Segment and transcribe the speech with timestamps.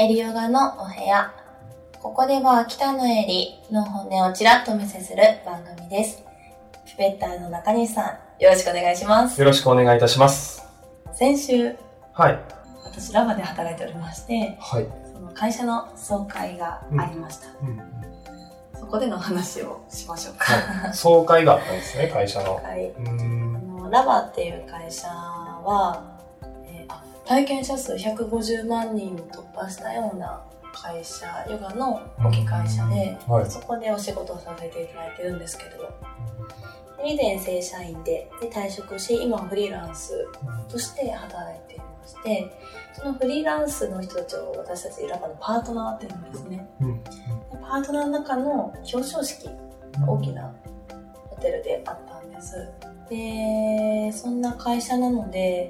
[0.00, 1.30] エリヨガのお部屋。
[2.00, 6.24] ここでは北野エリの本音をちらっとお見せする番組です。
[6.86, 9.38] ピペッターの中西さん、よろしくお願いします。
[9.38, 10.64] よろしくお願いいたします。
[11.12, 11.76] 先週、
[12.14, 12.38] はい。
[12.82, 14.86] 私ラバで働いておりまして、はい。
[15.12, 17.48] その会社の総会がありました。
[17.62, 17.78] うん。
[18.80, 20.46] そこでの話をしましょうか。
[20.46, 20.94] はい。
[20.94, 22.54] 総会があったんですね、会社の。
[22.64, 22.86] はい。
[22.86, 23.76] うーあん。
[23.76, 26.02] のラバっていう会社は、
[27.30, 30.42] 体験者数150万人突破したような
[30.72, 35.88] 会社、ヨガの大きい会社で、はいそこでお仕事をさせていただいてるんですけど、
[37.04, 40.26] 以前正社員でで退職し、今はフリーランス
[40.68, 42.50] として働いていまして、
[42.94, 46.68] そのフリーランスの人たちを私たちラバのパートナーって言うんですね。
[46.80, 47.04] うん。
[47.04, 47.10] で
[47.62, 49.48] パートナーの中の表彰式
[50.04, 50.52] 大きな
[51.28, 52.68] ホテルであったんです
[53.08, 55.68] でそんな会社なので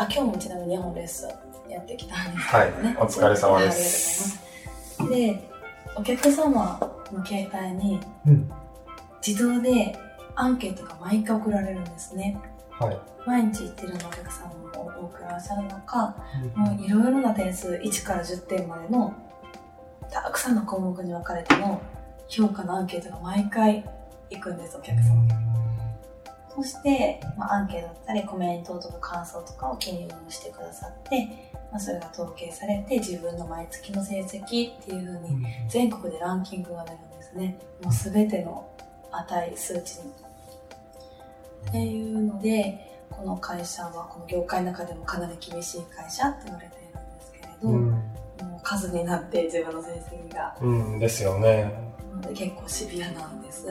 [0.00, 2.96] あ今日もちなみに2本レッスンやってきたんですはいけどね、。
[3.00, 4.40] お疲れ様です。
[5.10, 5.50] で
[5.96, 6.78] お客様
[7.12, 8.50] の携帯にうん。
[9.26, 9.98] 自動で
[10.36, 12.38] アンケートが毎回送られるんですね
[12.70, 12.98] はい。
[13.26, 16.14] 毎日行ってるお客様も多くいらっしゃる中
[16.54, 19.12] もういろいろな点数1から10点までの
[20.12, 21.82] たくさんの項目に分かれての
[22.28, 23.84] 評価のアンケートが毎回
[24.30, 25.26] 行くんですお客様
[26.58, 31.28] そして、まあ、アンケートだったりコメントとか感想とかを記入してくださって、
[31.70, 38.68] まあ、それが統計されて自分の毎月の成績っていう風に全国でランキングが出るんですねもう全ての
[39.12, 40.12] 値数値に
[41.68, 47.90] っていうのでこの会社はこの業界の中でもかなり厳しい会社って言われているんですけれど、うん。
[47.90, 48.02] も
[48.58, 50.98] う数になって自分の成績がうん。
[50.98, 51.72] ですよね。
[52.10, 53.66] なので結構シビアなんです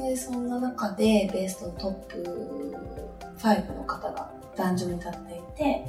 [0.00, 2.76] でそんな中でベースのトップ
[3.38, 5.84] 5の方が壇上に立っていて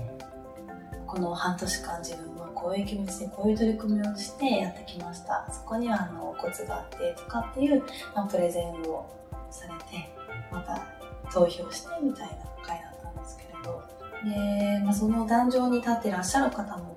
[1.08, 5.46] この半年間自分はこういう気持ちでこういう取り組みをしてやってきました。
[5.52, 7.84] そこにはあのコツがあってとかっていう、
[8.16, 9.10] まあ、プレゼンを
[9.50, 10.10] されて
[10.52, 10.88] また
[11.32, 13.84] 投票してみたいな会だったんですけれど。
[14.24, 16.96] で、まあ、その壇上に立ってらっしゃる方も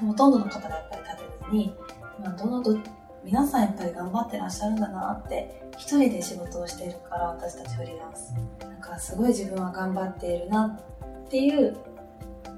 [0.00, 1.74] ほとんどの方がやっぱり立てずに、
[2.22, 2.78] まあ、どのど
[3.24, 8.34] 皆さんやっぱり頑張ってらっしゃるんだなって一人で仕事をしているから私たちフリーランス。
[8.60, 10.78] なんかすごい自分は頑張っているな
[11.26, 11.76] っていう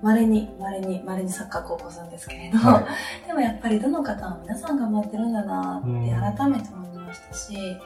[0.02, 2.84] 稀に稀に稀に錯覚を起こすんですけれど、は
[3.26, 7.78] でもやっぱりどの方も皆さん頑張ってるんだなって改めて思いましたし、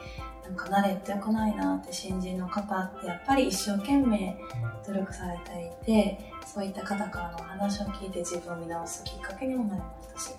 [0.43, 4.37] なんか慣れって良くないなって新人の方ってやっぱり一生懸命
[4.85, 10.29] 努力されていてそういった方からのお話を聞いて自分を見直すきっかけにもなりましたし。
[10.29, 10.37] で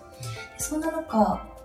[0.57, 1.58] そんな中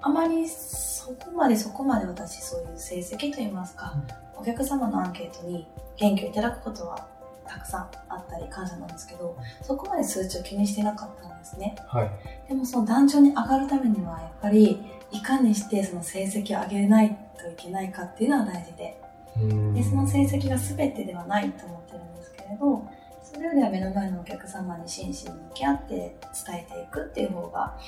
[0.00, 3.94] あまりそこまでそこまで私そういう成績といいますか、
[4.36, 5.66] お客様のアンケートに
[5.96, 7.08] 元気をいただくことは
[7.46, 11.76] たくさんあったり感謝なんですけどそこまで数値を気にしてなかったんですね。
[11.88, 12.10] はい。
[12.48, 14.78] でもその壇上に上がるためにはやっぱり
[15.10, 19.00] いかにしてその成績を上げないといけないかっていうのは大事で。
[19.40, 19.74] うん。
[19.74, 22.86] でその成績が全てではないと思ってるんですけれど
[23.22, 26.16] それよりは目の前のお客様に真摯に向き合って
[26.46, 27.78] 伝えていくっていう方が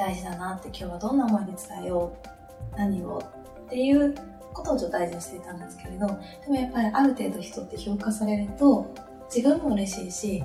[0.00, 3.22] 大事だなって今日はどんな思いで伝えよう何を
[3.66, 4.14] っていう
[4.54, 6.14] ことをちょっと大事にしていたんですけれどで
[6.48, 8.94] もやっぱりある程度人って評価されると
[9.32, 10.42] 自分も嬉しいし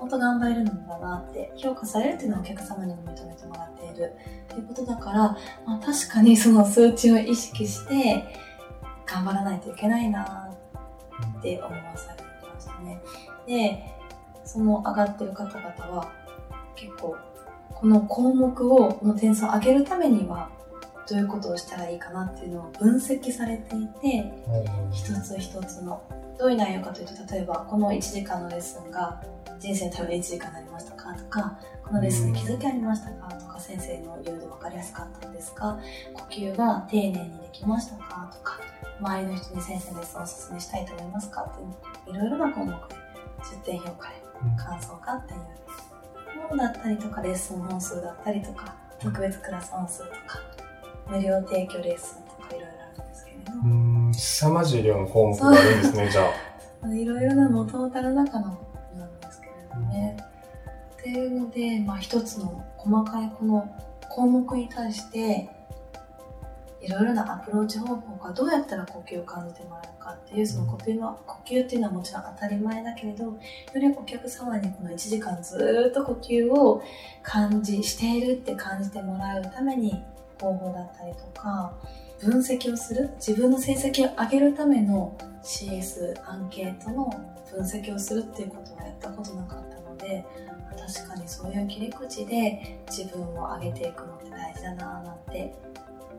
[0.00, 4.12] 本当頑張れるんだなって評価されるっていうのはお客様にも認めてもらっている。
[4.50, 5.18] っていうことだから、
[5.64, 8.24] まあ、確かにその数値を意識して
[9.06, 10.50] 頑張らないといけないな
[11.38, 13.00] って思わされてましたね。
[13.46, 13.94] で
[14.44, 16.12] その上がってる方々は
[16.74, 17.16] 結構
[17.82, 20.48] この項目をこの点数を上げるためには
[21.10, 24.32] どういうことをしたらいいかなっていうのを分析されていて
[24.92, 26.00] 一つ一つの
[26.38, 29.20] どういう内容かというと例えばこの1時間のレッスンが
[29.58, 35.76] 人生のために1時間になりましたかとかこのレッスンに気づきありましたかとか先生の言うで分かりやすかったんですか？
[36.14, 38.60] 呼吸が丁寧にできましたかとか
[39.00, 42.74] 周りの人に先生のレッスンをおすすめしたいと思いますかっていういろいろな項目で
[43.42, 44.22] 10点評価で
[44.56, 45.40] 感想かっていう
[46.52, 50.40] ものだったりとかレッスン本数だったりとか特別クラス本数とか
[51.08, 54.14] 無料提供レッスンとかいろいろあるんですけれど、うん。
[54.14, 56.22] 凄まじい量の項目があるんですね、じゃ
[56.82, 56.88] あ。
[56.94, 58.46] いろいろな元をたる中の
[58.96, 60.16] なんですけれどね。
[61.00, 63.68] っていうので、まあ、一つの細かいこの
[64.08, 65.48] 項目に対して
[66.82, 73.38] いろいろなアプローチ方法がどうやったら呼吸を感じてもらえるかっていうその呼吸の呼吸っていうのはもちろん当たり前だけれどよ
[73.74, 76.82] りお客様にこの1時間ずーっと呼吸を
[77.22, 80.02] 感じしているって感じてもらうために
[80.40, 81.72] 方法だったりとか
[82.20, 87.10] 分析をする自分の成績を上げるための CS アンケートの
[87.50, 90.24] 分析をするっていうことをやったことなかったので
[90.70, 95.54] 確かにそういう切り口で自分を上げていくのって大事だなぁなんて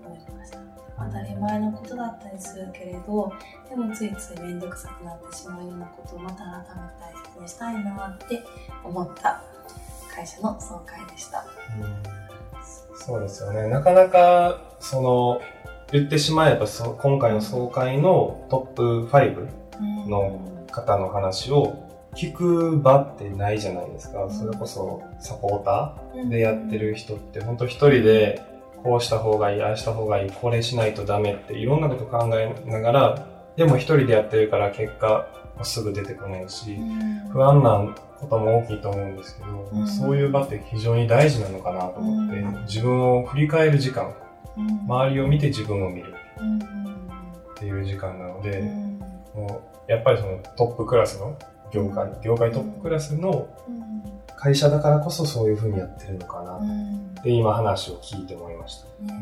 [0.05, 0.59] 思いました
[0.97, 3.31] 当たり前のことだったりするけれど
[3.69, 8.43] でもついつい面倒くさくなってしまうようなことをまた改めて大切にしたいなって
[8.83, 9.41] 思った
[10.13, 11.43] 会社の総会でした。
[12.95, 13.67] そうですよね。
[13.67, 15.41] なかなか、その、
[15.91, 19.47] 言ってしまえばそ、今回の総会のトップ5
[20.07, 20.39] の
[20.71, 24.29] 方の話を聞く場ってないじゃないですか。
[24.29, 28.41] それこそサポーターでやってる人って本当一人で
[28.83, 35.27] こうした方がいい、ああした方がいい、これしないとダメっていろんなこと考えながら、でも一人でやってるから結果
[35.57, 36.77] もすぐ出てこないし、
[37.31, 39.87] 不安なことも大きいと思うんですけど、うん。
[39.87, 42.61] そういう場って非常に大事なのかなと思って、うん。
[42.65, 44.13] 自分を振り返る時間、
[44.87, 46.13] 周りを見て自分を見る。
[46.39, 46.59] うん。
[46.59, 46.61] っ
[47.55, 48.99] ていう時間なので、うん。
[49.35, 51.37] もうやっぱりそのトップクラスの
[51.71, 53.47] 業界、業界トップクラスの
[54.43, 57.15] 会社だからこそそういう風にやってるのかなうん。
[57.17, 58.87] って今話を聞いて思いました。
[59.05, 59.13] ね。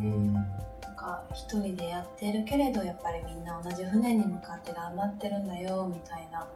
[0.82, 6.48] なんか一人でやってるけれどやっぱりみんな同じ船に向かって頑張ってるんだよみたいな。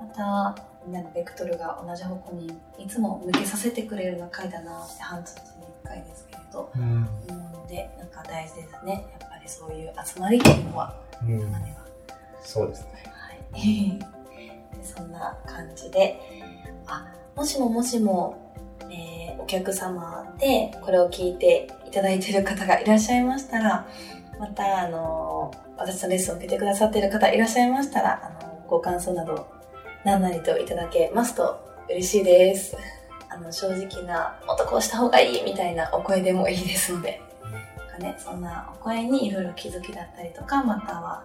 [0.00, 5.40] またみんなのベクトルが同じ方向にいつも向けさせてくれるような回だなって半年に
[5.84, 6.72] 1回ですけれど。
[6.74, 6.82] うん。
[6.82, 9.06] 思うのでなんか大事ですね。
[9.20, 10.92] やっぱりそういう集まりっていうのは。
[11.22, 11.40] うん。
[11.40, 11.76] たまには。
[12.42, 13.04] そうですね。
[13.12, 14.04] はい、で
[14.82, 16.18] そんな感じで。
[16.88, 18.36] あもしももしも、
[18.90, 23.88] えーお客様でこれを聞いていただいている方がいらっしゃいましたら
[24.38, 29.46] またあの私のレッスンを受けてくださっている方いらっしゃいましたらあのご感想など
[30.04, 32.76] 何なりといただけますと嬉しいです。
[33.30, 37.22] あの正直なもっとこうした方がいいみたいなお声でもいいですので。
[37.98, 41.24] かね、そんなお声にいろいろ気づきだったりとかまたは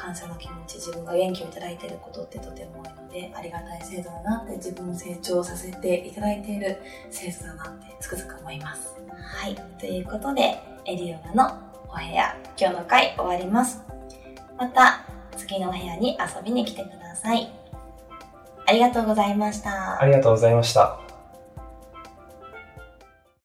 [0.00, 6.78] 感謝の気持ち自分が元気をいただいていることってとても多いのでありがたい制度だなって自分を成長させていただいている
[7.10, 8.96] 制度だなってつくづく思います。
[9.20, 9.54] はい。
[9.78, 11.58] ということでエリオナの
[11.88, 12.34] お部屋。
[12.58, 13.82] 今日の回終わります。
[14.56, 15.04] また
[15.36, 17.52] 次のお部屋に遊びに来てください。
[18.66, 20.00] ありがとうございました。
[20.00, 21.09] ありがとうございました。